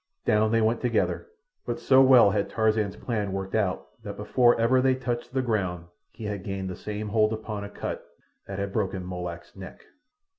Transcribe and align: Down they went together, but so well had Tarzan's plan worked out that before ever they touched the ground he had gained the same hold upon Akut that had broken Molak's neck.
Down 0.25 0.51
they 0.51 0.61
went 0.61 0.81
together, 0.81 1.27
but 1.63 1.79
so 1.79 2.01
well 2.01 2.31
had 2.31 2.49
Tarzan's 2.49 2.95
plan 2.95 3.31
worked 3.33 3.53
out 3.53 3.85
that 4.01 4.17
before 4.17 4.59
ever 4.59 4.81
they 4.81 4.95
touched 4.95 5.31
the 5.31 5.43
ground 5.43 5.85
he 6.09 6.23
had 6.23 6.43
gained 6.43 6.71
the 6.71 6.75
same 6.75 7.09
hold 7.09 7.31
upon 7.31 7.63
Akut 7.63 8.03
that 8.47 8.57
had 8.57 8.73
broken 8.73 9.05
Molak's 9.05 9.55
neck. 9.55 9.85